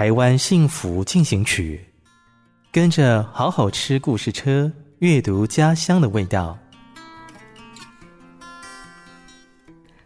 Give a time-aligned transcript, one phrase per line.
[0.00, 1.78] 台湾幸福进行曲，
[2.72, 6.56] 跟着好好吃故事车，阅读家乡的味道，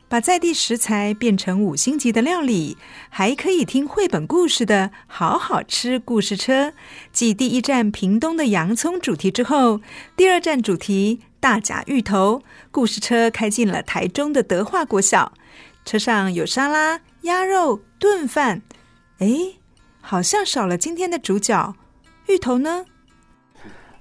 [0.09, 2.77] 把在地食材变成五星级的料理，
[3.09, 6.73] 还可以听绘本故事的好好吃故事车。
[7.13, 9.81] 继第一站屏东的洋葱主题之后，
[10.17, 15.33] 第二站主题大甲芋头故事车开进了台中的德化国小，
[15.85, 18.61] 车上有沙拉、鸭肉、炖饭，
[19.19, 19.55] 哎。
[20.07, 21.75] 好像少了今天的主角，
[22.29, 22.85] 芋头呢？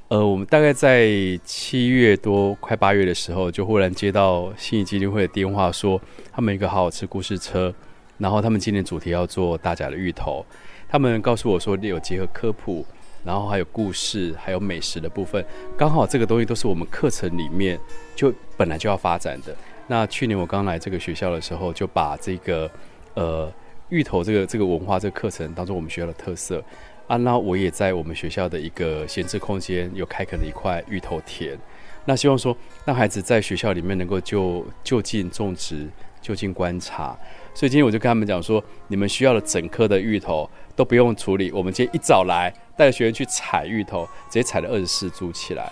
[0.09, 1.07] 呃，我们大概在
[1.45, 7.73] 七月多快八月的时候，就忽然接到信谊基金会的电话，说他们一个好好吃故事车，
[8.17, 10.45] 然后他们今年主题要做大甲的芋头。
[10.89, 12.85] 他们告诉我说，有结合科普，
[13.23, 15.43] 然后还有故事，还有美食的部分，
[15.77, 17.79] 刚好这个东西都是我们课程里面
[18.13, 19.55] 就本来就要发展的。
[19.87, 22.69] 那去年我刚来这个学校的时候，就把这个
[23.13, 23.49] 呃。
[23.93, 26.63] 芋头这个这个文化这个课程当中，我们学校的特色
[27.05, 31.55] 啊，那我也在我们学校的一个闲置空间有开垦了一块芋头田，
[32.03, 35.87] 那希望说让孩子在学校里面能够就就近种植、
[36.19, 37.15] 就近观察。
[37.53, 45.71] 所以今天我就跟他们讲说，你们需要的整颗的芋头都不用处理，我们今天一早来带着学员去采芋头，直接采了二十四株起来。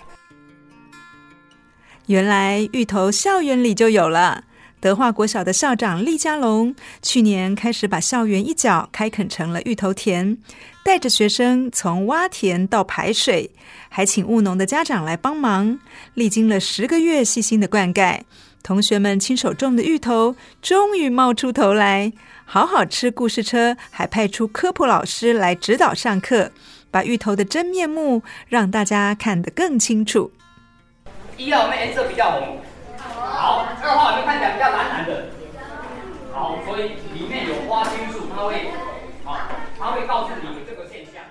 [2.06, 4.44] 原来芋头校园里就有了。
[4.82, 10.36] 德化国小的校长厉家龙去年开始把校园一角开垦成了芋头田，
[10.82, 13.52] 带着学生从挖田到排水，
[13.88, 15.78] 还请务农的家长来帮忙。
[16.14, 18.22] 历经了十个月细心的灌溉，
[18.64, 22.12] 同学们亲手种的芋头终于冒出头来。
[22.44, 26.50] 好好吃故事车还派出科普老师来指导上课，
[26.90, 30.32] 把芋头的真面目让大家看得更清楚。
[31.38, 32.58] 一号面颜色比较红。
[33.24, 35.26] 好，二号就看起来比较蓝蓝的。
[36.32, 38.70] 好，所以里面有花青素，它会，
[39.24, 39.38] 好，
[39.78, 41.22] 它会告诉你这个现象。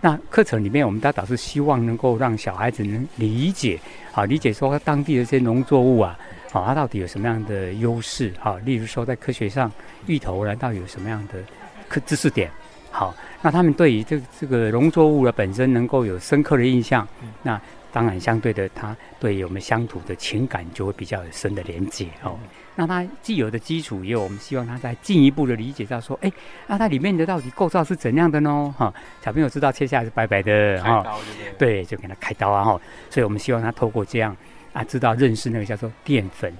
[0.00, 3.78] 那课程里面，我们大导师希望能够让小孩子能理解，
[4.12, 6.18] 好，理解说当地的这些农作物啊，
[6.50, 8.32] 好，它到底有什么样的优势？
[8.38, 9.70] 好，例如说在科学上，
[10.06, 11.34] 芋头呢到底有什么样的
[11.88, 12.50] 科知识点？
[12.90, 17.06] 好，那他们对于这这个农作物的本身能够有深刻的印象，
[17.42, 17.60] 那。
[17.92, 22.38] 当然，相对的，他对我们乡土的情感就会比较有深的连接哦。
[22.76, 26.32] 那他既有的基础，也有我们希望他再进一步的理解到说，哎，
[26.66, 28.74] 那它里面的到底构造是怎样的呢？
[28.78, 31.04] 哈，小朋友知道切下来是白白的哈，
[31.58, 32.80] 对，就给他开刀啊哈。
[33.10, 34.34] 所以我们希望他透过这样
[34.72, 36.50] 啊，知道认识那个叫做淀粉，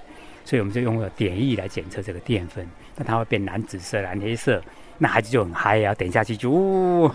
[0.44, 4.60] 所以我们就用了碘液来检测这个淀粉，那它会变蓝紫色、蓝黑色，
[4.98, 6.50] 那孩子就很嗨啊，等下去就。
[6.50, 7.14] 哦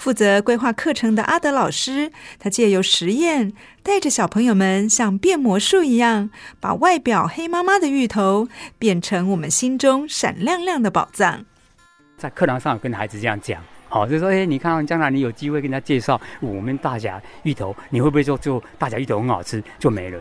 [0.00, 3.52] 负责规划课程的阿德老师，他借由实验，
[3.82, 11.44] 带着小朋友们像变魔术一样，把外表黑妈妈的芋头变成我们心中闪亮亮的宝藏。
[12.16, 20.18] 在课堂上跟孩子这样讲，好，就说：哎，你看，将来你有机会跟他介绍我们大甲芋头，你会不会说就大甲芋头很好吃就没了？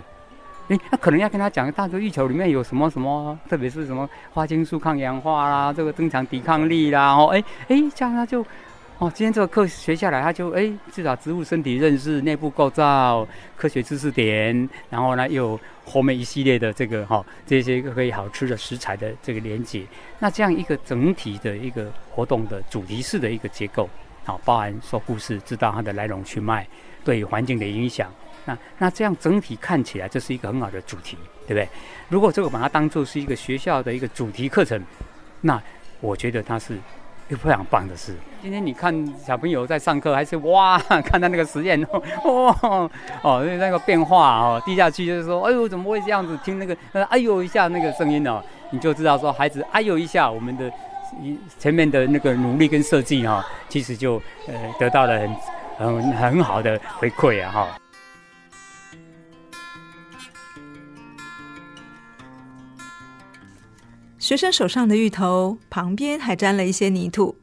[0.68, 8.46] 哎，那可能要跟他讲，大甲芋头里面有什么什么，特别是什么花青素抗氧化啦，这个增强抵抗力啦，哦，哎哎，这样他就。
[9.00, 13.26] 哦，今天这个课学下来，他就哎，至少植物身体认识、内部构造、
[13.56, 19.86] 科学知识点，然后呢，又后面一系列的这个哈、这些可以好吃的食材的这个连接。
[20.20, 23.90] 那这样一个整体的一个活动的主题式的一个结构，
[24.26, 26.68] 好、包含说故事，知道它的来龙去脉，
[27.06, 28.12] 对环境的影响。
[28.44, 31.18] 那那这样整体看起来，这是一个很好的主题，
[31.48, 31.66] 对不对？
[32.10, 34.84] 如果这个把它当做是一个学校的一个主题课程，
[35.40, 35.64] 那
[36.02, 36.78] 我觉得它是。
[37.30, 38.16] 一个非常棒的事。
[38.42, 41.80] 今天你看小朋友在上课，还是哇， 看到那个实验
[42.24, 42.90] 哦
[43.22, 46.36] 哦，那个变化哦，滴下去就是说，哎呦，怎么会这样子？
[46.44, 50.72] 听那个哎呦一下那个声音哦，你就知道说孩子哎呦一下，我们的
[51.60, 54.16] 前面的那个努力跟设计哈，其实就
[54.48, 55.36] 呃得到了很
[55.78, 57.68] 很很好的回馈啊哈。
[64.30, 67.36] 学生手上的芋头旁边还沾了一些泥土。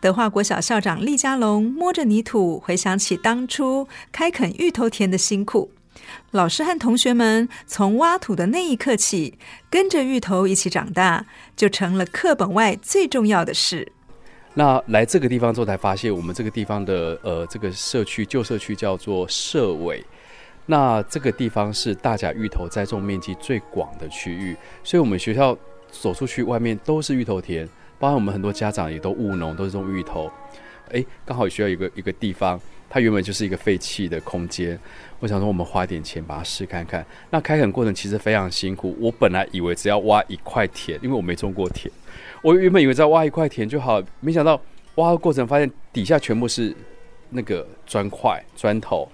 [0.00, 5.72] 德化国小校长厉家龙摸着泥土，回想起当初开垦芋头田的辛苦。
[6.30, 9.36] 老师和同学们从挖土的那一刻起，
[9.68, 11.26] 跟着芋头一起长大，
[11.56, 13.90] 就成了课本外最重要的事。
[14.54, 20.00] 那来这个地方之后，才发现我们这个地方的呃，这个社区旧社区叫做社尾。
[20.66, 25.58] 那这个地方是大甲芋头栽种面积最广的区域，所以我们学校
[25.90, 27.68] 走出去外面都是芋头田。
[28.00, 30.30] 包括我们很多家长也都务农，都是种芋头。
[30.92, 34.78] 哎，刚好需要一个一个地方，它原本就是一个废弃的空间。
[35.18, 37.04] 我想说，我们花点钱把它试看看。
[37.28, 38.96] 那开垦过程其实非常辛苦。
[39.00, 41.92] 我本来以为只要挖一块田，因为我没种过田，
[42.40, 44.60] 我原本以为只要挖一块田就好，没想到
[44.94, 46.72] 挖的过程发现底下全部是
[47.30, 49.08] 那个砖块、砖头。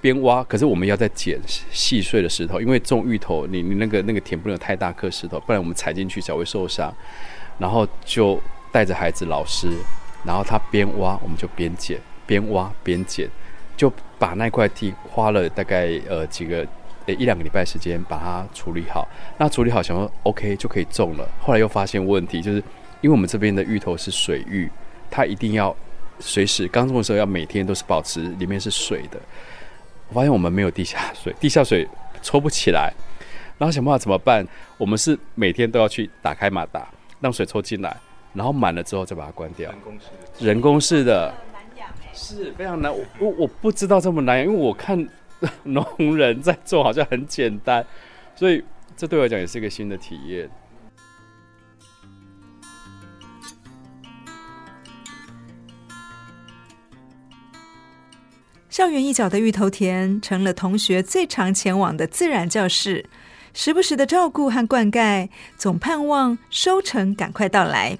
[0.00, 1.40] 边挖，可是我们要再捡
[1.72, 6.94] 细碎的石头，因为种芋头，你你那个那个田不能有太大颗石头，不然我们踩进去才会受伤。
[7.58, 8.38] 然后就
[8.70, 9.70] 带着孩子、老师，
[10.24, 13.26] 然后他边挖，我们就边捡，边挖边捡，
[13.76, 16.66] 就把那块地花了大概呃几个
[17.06, 19.08] 呃一两个礼拜时间把它处理好。
[19.38, 21.26] 那处理好，想说 OK 就可以种了。
[21.40, 22.58] 后来又发现问题，就是
[23.00, 24.70] 因为我们这边的芋头是水芋，
[25.10, 25.74] 它一定要
[26.20, 29.18] 随时刚种的时候要每天都是保持里面是水的。
[30.08, 31.86] 我发现我们没有地下水，地下水
[32.22, 32.92] 抽不起来，
[33.58, 34.46] 然后想办法怎么办？
[34.78, 36.86] 我们是每天都要去打开马达。
[37.18, 37.96] 让水抽进来，
[38.34, 39.70] 然后满了之后再把它关掉。
[39.70, 41.34] 人工式的，人工式的，
[42.12, 42.92] 是非常难。
[42.92, 45.08] 我我我不知道这么难，因为我看
[45.64, 47.84] 农人在做好像很简单，
[48.34, 48.62] 所以
[48.94, 50.48] 这对我来讲也是一个新的体验。
[58.76, 63.06] 校园一角的芋头田成了同学最常前往的自然教室。
[63.54, 67.96] 时不时的照顾和灌溉，总盼望收成赶快到来。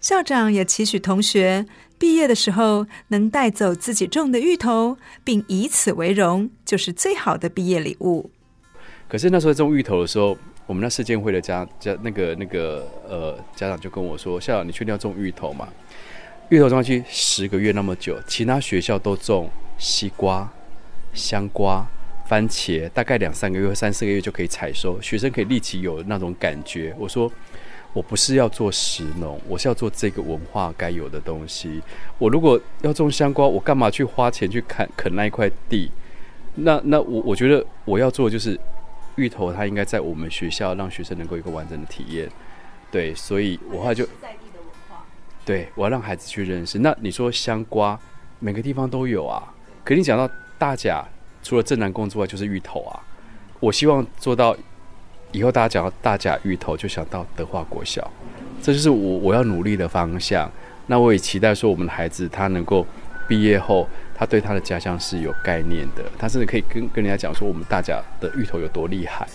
[0.00, 1.66] 校长也期许同学
[1.98, 8.30] 毕业的时候能带走自己种的芋头，并以此为荣，就是最好的毕业礼物。
[9.06, 10.34] 可是那时候种芋头的时候，
[10.64, 15.68] 我们那世建会的家家那个那个呃家长就跟我说：“校长，你确定要种芋头吗？
[16.48, 20.48] 芋头种下去十个月那么久，其他学校都种西瓜、
[21.12, 21.86] 香瓜。”
[22.26, 26.96] 番茄大概两三个月三四个月就可以采收，学生可以立即有那种感觉。
[26.98, 27.30] 我说，
[27.92, 31.82] 我不是要做食农，我是要做这个文化该有的东西。
[32.16, 35.90] 我如果要种香瓜，我干嘛去花钱去砍垦那一块地？
[36.54, 38.58] 那那我我觉得我要做的就是
[39.16, 42.26] 芋头，它应该在我们学校让学生能够有一个完整的体验。
[42.90, 44.08] 对，所以我后来就
[45.44, 46.78] 对，我要让孩子去认识。
[46.78, 48.00] 那你说香瓜
[48.38, 49.53] 每个地方都有啊，
[49.84, 50.28] 可你讲到
[50.58, 51.04] 大甲。
[51.46, 52.96] 除了正南宫之外，就是芋头啊！
[53.60, 54.56] 我希望做到
[55.30, 58.10] 以后，大家讲到大甲芋头，就想到德化国小，
[58.62, 60.50] 这就是我我要努力的方向。
[60.86, 62.86] 那我也期待说，我们的孩子他能够
[63.28, 69.28] 毕业后，他对他的家乡是有概念的，他甚至可以跟跟人家讲说，我们大甲的芋头有多厉害。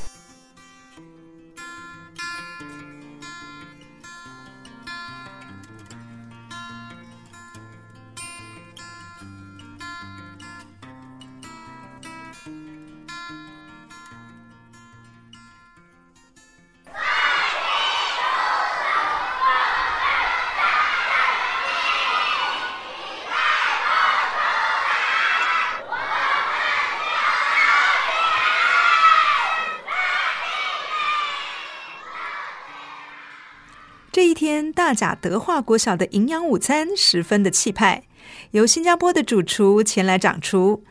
[34.73, 38.03] 大甲德化国小的营养午餐十分的气派，
[38.51, 40.83] 由新加坡的主厨前来掌厨，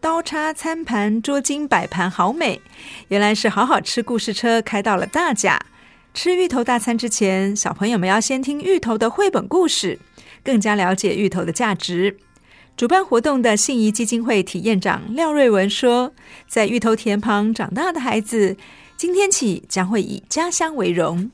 [0.00, 2.60] 刀叉、餐盘、桌巾摆盘好美，
[3.08, 5.60] 原来是好好吃故事车开到了大甲。
[6.14, 9.98] 吃芋头大餐之前，小朋友们要先听芋头的绘本故事，
[10.42, 12.16] 更加了解芋头的价值。
[12.76, 16.12] 主办活动的信谊基金会体验长廖瑞文说，
[16.46, 18.56] 在芋头田旁长大的孩子，
[18.96, 21.30] 今天起将会以家乡为荣。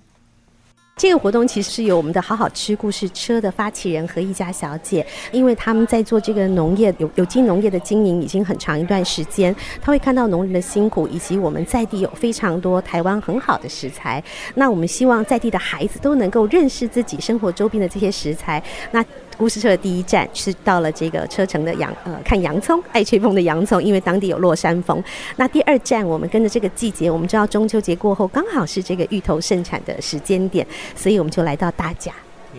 [0.94, 14.22] 这个活动其实是由我们的好好吃故事车的发起人和一家小姐，因为他们在做这个农业有有机农业的经营已经很长一段时间，他会看到农人的辛苦，以及我们在地有非常多台湾很好的食材。
[14.54, 18.62] 那我们希望在地的孩子都能够认识自己生活周边的这些食材。
[18.90, 19.02] 那
[19.37, 25.03] 故事车的第一站是到了这个车城的洋呃看洋葱，爱吹风的洋葱，因为当地有落山风。
[25.37, 32.12] 那第二站我们跟着这个季节，我们知道中秋节过后刚好是这个芋头盛产的时间点，所以我们就来到大甲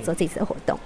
[0.04, 0.78] 做这次的活动。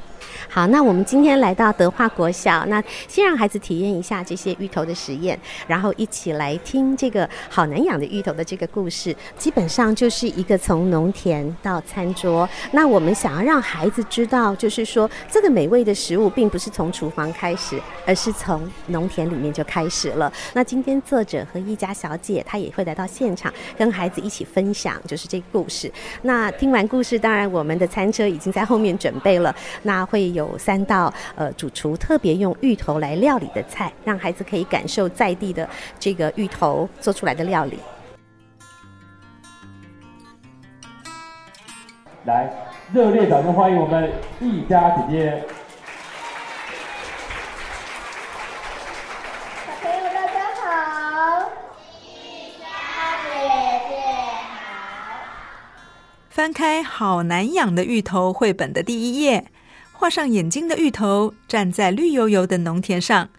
[0.58, 9.16] 好，那我们今天来到德化国小，那先让孩子体验一下这些芋头的实验，然后一起来听这个好难养的芋头的这个故事。
[9.38, 12.50] 基本上就是一个从农田到餐桌。
[12.72, 20.34] 那我们想要让孩子知道，就是说这个美味的食物并不是从厨房开始，而是从农田里面就开始了。
[20.54, 25.92] 那今天作者和一家小姐，她也会来到现场，跟孩子一起分享，就是这个故事。
[26.24, 30.28] 那听完故事，当然我们的餐车已经在后面准备了，那会。
[30.38, 37.80] 有三道呃，主厨特别用芋头来料理的菜，让孩子可以感受在地的这个芋头做出来的料理。
[42.26, 42.52] 来，
[42.94, 44.12] 热烈掌声欢迎我们
[44.42, 45.44] 一家姐姐。
[49.66, 51.50] 小朋友大家好，
[52.04, 52.66] 一家
[53.24, 53.30] 姐
[53.88, 53.96] 姐
[54.60, 54.62] 好。
[56.30, 59.46] 翻开《好难养的芋头》绘本的第一页。
[60.00, 63.30] 画上眼睛的芋头站在绿油油的农田上，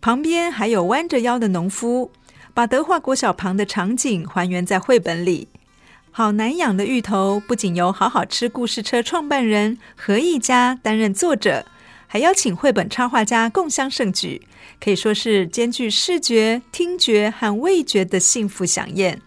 [0.00, 2.12] 旁边还有弯着腰的农夫，
[2.54, 5.48] 把德化国小旁的场景还原在绘本里。
[6.12, 11.66] 好难养的芋头不仅由好好吃故事车创办人何一家担任作者，
[12.06, 14.40] 还邀请绘本插画家共襄盛举，
[14.80, 19.20] 可以说是兼具视觉、听觉和味觉的幸福享宴。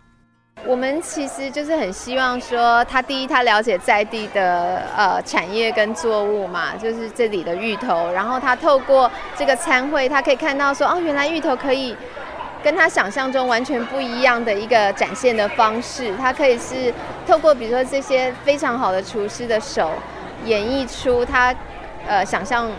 [0.65, 8.11] 我们其实就是很希望说，他第一，他了解在地的呃产业跟作物嘛，就是这里的芋头。
[8.11, 11.95] 然后他透过这个餐会，他可以看到说，哦，原来芋头可以
[12.63, 16.13] 跟他想象中完全不一样的一个展现的方式。
[16.17, 16.93] 他可以是
[17.25, 19.91] 透过比如说这些非常好的厨师的手，
[20.43, 21.55] 演绎出他
[22.07, 22.69] 呃想象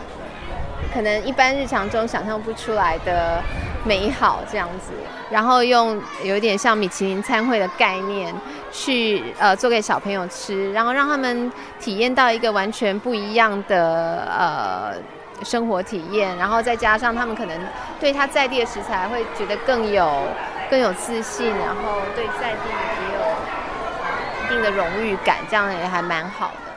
[0.92, 3.42] 可能一般日常中想象不出来的
[3.88, 4.92] 美好这样子。
[5.30, 8.34] 然后用有点像米其林餐会的概念
[8.70, 14.94] 去呃做给小朋友吃，然后让他们体验到一个完全不一样的呃
[15.44, 17.60] 生活体验，然后再加上他们可能
[18.00, 20.22] 对他在地的食材会觉得更有
[20.70, 23.20] 更有自信，然后对在地也有
[24.44, 26.68] 一定的荣誉感，这样也还蛮好的。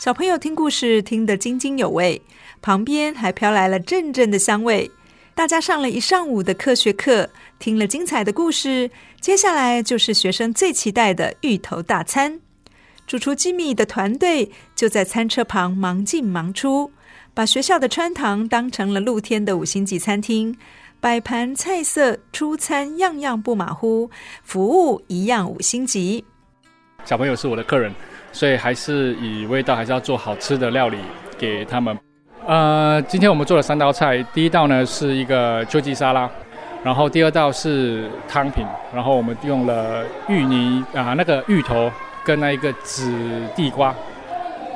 [0.00, 2.20] 小朋友听故事听得津津有味。
[2.62, 4.88] 旁边还飘来了阵阵的香味，
[5.34, 7.28] 大家上了一上午的科学课，
[7.58, 8.88] 听了精彩的故事。
[9.20, 12.40] 接下来就是学生最期待的芋头大餐。
[13.04, 16.92] 主厨吉米的团队就在餐车旁忙进忙出，
[17.34, 20.56] 把学校的穿堂当成了露天的五星级餐厅，
[21.00, 24.08] 摆盘菜色出餐样样不马虎，
[24.44, 26.24] 服务一样五星级。
[27.04, 27.92] 小朋友是我的客人，
[28.30, 30.98] 所以还是以味道还是要做好吃的料理
[31.36, 31.98] 给他们。
[32.44, 36.28] 呃，今天我们做了三道菜，第一道呢是一个秋季沙拉，
[36.82, 41.88] 然后第二道是汤品，然后我们用了芋泥啊，那个芋头
[42.24, 43.12] 跟那一个紫
[43.54, 43.94] 地瓜，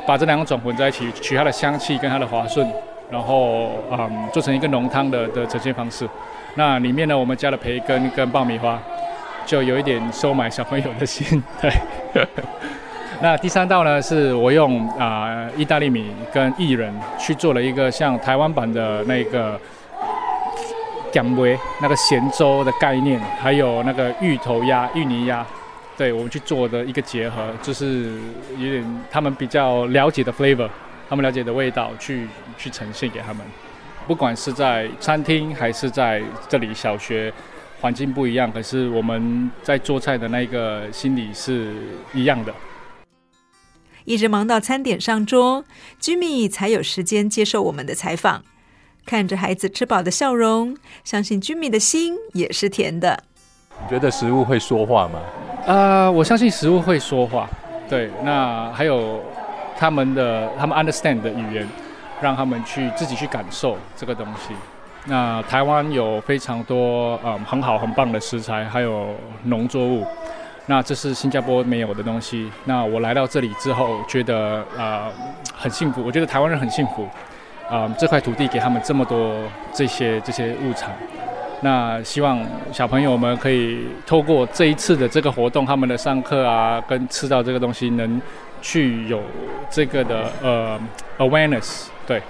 [0.06, 2.64] 把这两种混在一起，取它的香气跟它的滑顺，
[3.10, 6.08] 然后嗯做成一个浓汤的的呈现方式。
[6.54, 8.80] 那里面呢，我们加了培根跟爆米花，
[9.44, 12.26] 就有一点收买小朋友的心，对。
[13.22, 19.58] 那第三道呢，是我用啊、意大利米跟薏仁去做了一个像台湾版的那个
[21.10, 25.44] 咸粿那个咸粥的概念，还有那个芋头鸭、芋泥鸭，
[25.96, 28.12] 对我们去做的一个结合，就是
[28.58, 30.68] 有点他们比较了解的 flavor，
[31.08, 33.38] 他们了解的味道去去呈现给他们。
[34.06, 37.32] 不管是在餐厅还是在这里小学，
[37.80, 41.72] 环境不一样，可是我们在做菜的那个心理是
[42.12, 42.52] 一样的。
[44.06, 45.64] 一直忙到餐点上桌
[46.00, 48.42] ，Jimmy 才有时间接受我们的采访。
[49.04, 53.24] 看着孩子吃饱的笑容，相信 Jimmy 的心也是甜的。
[53.82, 55.20] 你觉得食物会说话吗？
[55.66, 57.50] 呃，我相信食物会说话。
[57.88, 59.20] 对，那还有
[59.76, 61.68] 他们的他们 understand 的语言，
[62.20, 64.54] 让他们去自己去感受这个东西。
[65.04, 70.06] 那台湾有非常多嗯很好很棒的食材，还有农作物。
[70.66, 72.50] 那这是新加坡没有的东西。
[72.64, 75.10] 那我来到这里之后，觉得呃
[75.54, 76.02] 很幸福。
[76.04, 77.04] 我觉得台湾人很幸福，
[77.70, 79.36] 啊、呃，这块土地给他们这么多
[79.72, 80.90] 这些这些物产。
[81.62, 88.20] 那希望小朋友们可以透过这一次的这个活动，他们的上课啊，跟吃到这个东西，能
[88.60, 89.22] 去有
[89.70, 90.78] 这个的呃
[91.18, 92.20] awareness，对，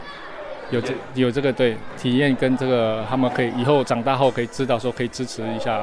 [0.71, 5.83] 有这有这个对体验跟这个，他们可以以后长大后可以知道说可以支持一下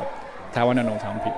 [0.53, 1.31] 台湾的农产品。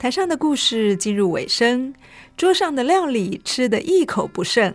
[0.00, 1.92] 台上的故事进入尾声，
[2.34, 4.74] 桌上的料理吃得一口不剩。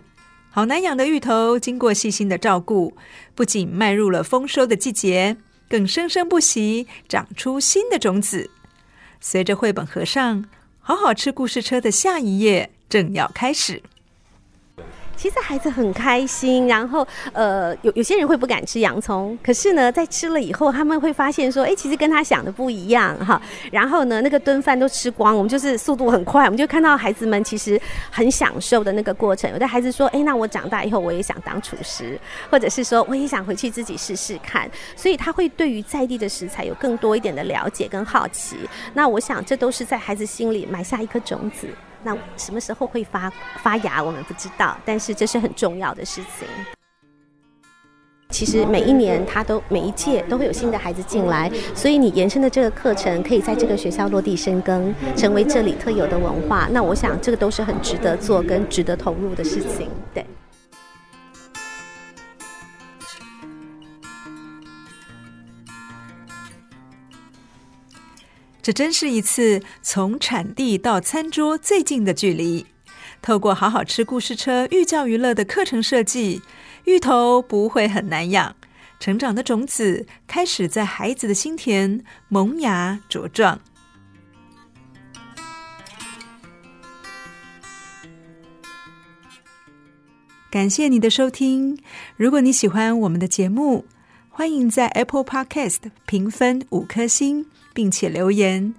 [0.50, 2.96] 好难养的芋头，经过细心的照顾，
[3.34, 5.36] 不仅迈入了丰收的季节，
[5.68, 8.48] 更生生不息，长出新的种子。
[9.20, 10.44] 随着绘本合上，
[10.78, 13.82] 好好吃故事车的下一页正要开始。
[15.16, 23.40] 其实孩子很开心，然后呃，有有些人会不敢吃洋葱，可是呢，在吃了以后，他们会发现说，哎，其实跟他想的不一样哈。
[23.72, 27.80] 然后呢，那个炖饭都吃光，我们就是速度很快，我们就看到孩子们其实
[28.10, 29.50] 很享受的那个过程。
[29.50, 32.18] 有的孩子说，哎，那我长大以后我也想当厨师，
[32.50, 34.70] 或者是说我也想回去自己试试看。
[34.94, 38.56] 所以他会对于在地的食材有更多一点的了解跟好奇。
[38.92, 41.68] 那我想这都是在孩子心里埋下一颗种子。
[42.02, 43.30] 那什么时候会发
[43.62, 46.48] 发芽，我们不知道，但是这是很重要的事情。
[48.30, 56.68] 其实每一年，他都每一届都会有新的孩子进来，所以你延伸的这个课程可以在这个学校落地生根，成为这里特有的文化。
[56.72, 59.88] 那我想，这个都是很值得做跟值得投入的事情。
[60.12, 60.26] 对。
[68.66, 72.66] 这真是一次从产地到餐桌最近的距离。
[73.22, 76.42] 透过好好吃故事车寓教于乐的课程设计，
[76.84, 78.56] 芋头不会很难养，
[78.98, 83.60] 成长的种子开始在孩子的心田萌芽茁壮。
[90.50, 91.78] 感谢你的收听。
[92.16, 93.84] 如果你喜欢我们的节目，
[94.28, 97.46] 欢迎在 Apple Podcast 评分五颗星。
[97.76, 98.74] 并且留言。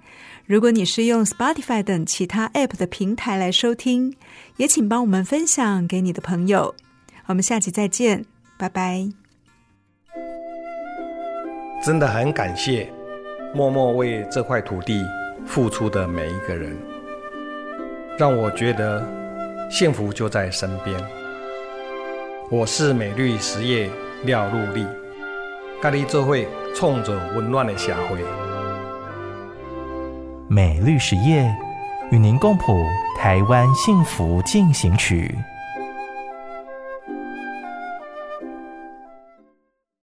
[0.48, 4.16] 如果你是用 Spotify 等其他 App 的平台来收听，
[4.56, 6.74] 也请帮我们分享给你的朋友。
[7.28, 8.26] 我们下期再见，
[8.58, 9.08] 拜拜。
[11.86, 12.92] 真的很感谢
[13.54, 15.06] 默默为这块土地
[15.46, 16.76] 付出的每一个人，
[18.18, 19.06] 让我觉得
[19.70, 21.00] 幸福就在身边。
[22.50, 23.92] 我是美绿实业
[24.24, 24.88] 廖禄立，
[25.82, 28.47] 咖喱做会冲着温暖的社会。
[30.50, 31.54] 美律实业
[32.10, 32.86] 与您共谱
[33.18, 35.38] 台湾幸福进行曲。